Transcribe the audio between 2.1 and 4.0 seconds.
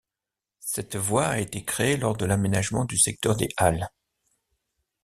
de l'aménagement du secteur des Halles.